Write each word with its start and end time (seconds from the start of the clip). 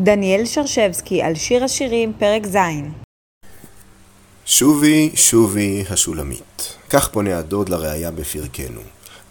דניאל 0.00 0.44
שרשבסקי 0.44 1.22
על 1.22 1.34
שיר 1.34 1.64
השירים, 1.64 2.12
פרק 2.18 2.46
ז' 2.46 2.56
שובי, 4.46 5.10
שובי 5.14 5.84
השולמית. 5.90 6.76
כך 6.90 7.08
פונה 7.08 7.38
הדוד 7.38 7.68
לראייה 7.68 8.10
בפרקנו. 8.10 8.80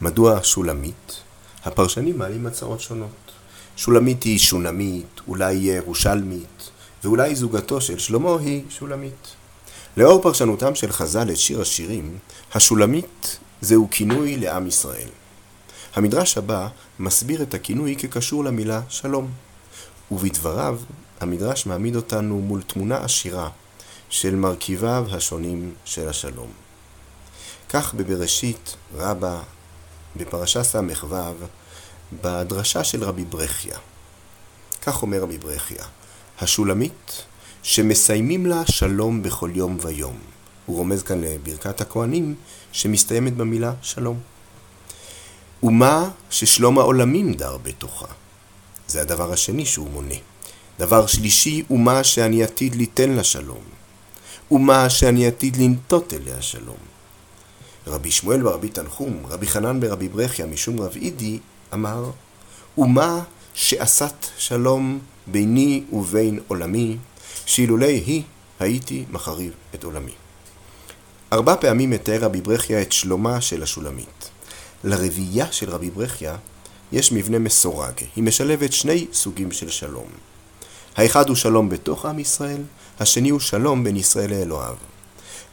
מדוע 0.02 0.40
שולמית? 0.44 1.22
הפרשנים 1.66 2.18
מעלים 2.18 2.46
הצעות 2.46 2.82
שונות. 2.82 3.32
שולמית 3.76 4.24
היא 4.24 4.40
שונמית, 4.40 5.22
אולי 5.28 5.54
ירושלמית, 5.54 6.70
ואולי 7.04 7.36
זוגתו 7.36 7.82
של 7.82 8.00
שלמה 8.00 8.40
היא 8.40 8.64
שולמית. 8.70 9.28
לאור 9.98 10.22
פרשנותם 10.22 10.76
של 10.76 10.92
חז"ל 10.92 11.30
את 11.32 11.38
שיר 11.38 11.62
השירים, 11.62 12.18
השולמית 12.54 13.38
זהו 13.62 13.88
כינוי 13.92 14.38
לעם 14.38 14.68
ישראל. 14.68 15.10
המדרש 15.96 16.38
הבא 16.38 16.68
מסביר 17.00 17.42
את 17.42 17.54
הכינוי 17.54 17.96
כקשור 17.96 18.44
למילה 18.44 18.82
שלום. 18.90 19.47
ובדבריו, 20.12 20.80
המדרש 21.20 21.66
מעמיד 21.66 21.96
אותנו 21.96 22.42
מול 22.42 22.62
תמונה 22.62 22.98
עשירה 22.98 23.50
של 24.10 24.36
מרכיביו 24.36 25.08
השונים 25.12 25.74
של 25.86 26.10
השלום. 26.10 26.50
כך 27.70 27.94
בבראשית 27.94 28.76
רבה, 28.96 29.40
בפרשה 30.16 30.64
ס"ו, 30.64 30.80
בדרשה 32.22 32.84
של 32.84 33.04
רבי 33.04 33.26
ברכיה. 33.26 33.78
כך 34.82 35.02
אומר 35.02 35.22
רבי 35.22 35.38
ברכיה, 35.38 35.86
השולמית 36.42 37.26
שמסיימים 37.64 38.46
לה 38.46 38.62
שלום 38.66 39.24
בכל 39.24 39.52
יום 39.54 39.78
ויום. 39.82 40.18
הוא 40.66 40.78
רומז 40.78 41.04
כאן 41.04 41.22
לברכת 41.22 41.82
הכהנים 41.82 42.36
שמסתיימת 42.72 43.34
במילה 43.34 43.74
שלום. 43.82 44.20
ומה 45.64 46.10
ששלום 46.30 46.80
העולמים 46.80 47.34
דר 47.34 47.58
בתוכה. 47.58 48.08
זה 48.88 49.02
הדבר 49.02 49.34
השני 49.34 49.66
שהוא 49.66 49.90
מונה. 49.90 50.16
דבר 50.80 51.08
שלישי, 51.08 51.64
ומה 51.70 52.04
שאני 52.04 52.44
עתיד 52.44 52.76
ליתן 52.76 53.10
לה 53.10 53.24
שלום. 53.24 53.64
ומה 54.52 54.90
שאני 54.90 55.28
עתיד 55.28 55.58
לנטות 55.58 56.14
אליה 56.14 56.42
שלום. 56.42 56.78
רבי 57.88 58.12
שמואל 58.12 58.48
ורבי 58.48 58.70
תנחום, 58.70 59.26
רבי 59.30 59.48
חנן 59.48 59.80
ברבי 59.80 60.08
ברכיה 60.08 60.46
משום 60.46 60.80
רב 60.80 60.96
אידי, 60.96 61.40
אמר, 61.74 62.12
ומה 62.78 63.20
שעשת 63.54 64.26
שלום 64.38 65.00
ביני 65.28 65.84
ובין 65.94 66.40
עולמי, 66.48 66.98
שאילולי 67.46 67.94
היא 68.06 68.24
הייתי 68.60 69.06
מחריב 69.10 69.54
את 69.76 69.84
עולמי. 69.84 70.12
ארבע 71.34 71.56
פעמים 71.56 71.90
מתאר 71.90 72.24
רבי 72.24 72.42
ברכיה 72.42 72.82
את 72.82 72.92
שלומה 72.92 73.42
של 73.42 73.64
השולמית. 73.64 74.30
לרבייה 74.84 75.52
של 75.52 75.70
רבי 75.70 75.90
ברכיה 75.90 76.36
יש 76.92 77.12
מבנה 77.12 77.40
מסורג. 77.40 77.94
היא 78.16 78.24
משלבת 78.24 78.74
שני 78.74 79.08
סוגים 79.14 79.52
של 79.52 79.70
שלום. 79.70 80.08
האחד 80.96 81.28
הוא 81.28 81.36
שלום 81.36 81.70
בתוך 81.70 82.06
עם 82.06 82.20
ישראל, 82.20 82.62
השני 83.00 83.30
הוא 83.30 83.40
שלום 83.40 83.84
בין 83.84 83.96
ישראל 83.96 84.30
לאלוהיו. 84.30 84.76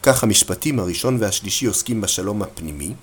כך 0.02 0.22
המשפטים 0.22 0.78
הראשון 0.78 1.16
והשלישי 1.20 1.66
עוסקים 1.66 2.00
בשלום 2.00 2.42
הפנימי, 2.42 2.94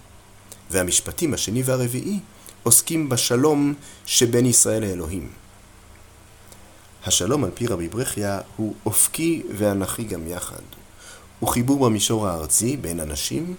והמשפטים 0.72 1.34
השני 1.34 1.64
והרביעי 1.64 2.20
עוסקים 2.64 3.10
בשלום 3.10 3.74
שבין 4.06 4.46
ישראל 4.46 4.86
לאלוהים. 4.86 5.30
השלום 7.06 7.44
על 7.44 7.52
פי 7.54 7.68
רבי 7.68 7.88
ברכיה 7.88 8.40
הוא 8.56 8.74
אופקי 8.86 9.42
ואנכי 9.58 10.04
גם 10.04 10.28
יחד. 10.28 10.62
הוא 11.40 11.50
חיבור 11.50 11.86
במישור 11.86 12.28
הארצי 12.28 12.78
בין 12.78 13.00
אנשים, 13.00 13.56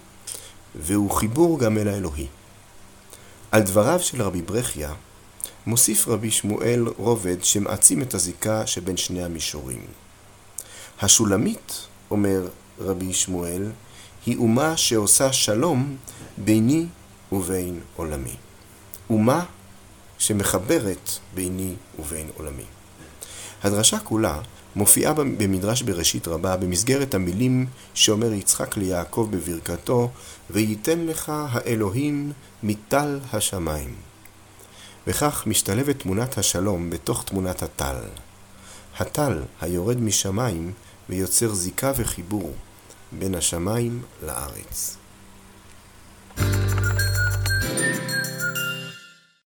והוא 0.75 1.11
חיבור 1.11 1.59
גם 1.59 1.77
אל 1.77 1.87
האלוהי. 1.87 2.27
על 3.53 3.61
דבריו 3.61 3.99
של 3.99 4.21
רבי 4.21 4.41
ברכיה, 4.41 4.93
מוסיף 5.65 6.07
רבי 6.07 6.31
שמואל 6.31 6.85
רובד 6.97 7.43
שמעצים 7.43 8.01
את 8.01 8.13
הזיקה 8.13 8.67
שבין 8.67 8.97
שני 8.97 9.23
המישורים. 9.23 9.81
השולמית, 11.01 11.87
אומר 12.11 12.47
רבי 12.79 13.13
שמואל, 13.13 13.71
היא 14.25 14.37
אומה 14.37 14.77
שעושה 14.77 15.33
שלום 15.33 15.97
ביני 16.37 16.85
ובין 17.31 17.79
עולמי. 17.95 18.35
אומה 19.09 19.45
שמחברת 20.17 21.09
ביני 21.33 21.73
ובין 21.99 22.29
עולמי. 22.37 22.65
הדרשה 23.63 23.99
כולה 23.99 24.39
מופיעה 24.75 25.13
במדרש 25.13 25.81
בראשית 25.81 26.27
רבה 26.27 26.57
במסגרת 26.57 27.13
המילים 27.13 27.65
שאומר 27.93 28.33
יצחק 28.33 28.77
ליעקב 28.77 29.27
בברכתו 29.31 30.09
וייתן 30.49 30.99
לך 30.99 31.31
האלוהים 31.35 32.31
מטל 32.63 33.19
השמיים. 33.33 33.95
וכך 35.07 35.43
משתלבת 35.47 35.99
תמונת 35.99 36.37
השלום 36.37 36.89
בתוך 36.89 37.23
תמונת 37.23 37.63
הטל. 37.63 37.95
הטל 38.99 39.41
היורד 39.61 40.01
משמיים 40.01 40.71
ויוצר 41.09 41.53
זיקה 41.53 41.91
וחיבור 41.95 42.53
בין 43.11 43.35
השמיים 43.35 44.01
לארץ. 44.25 45.02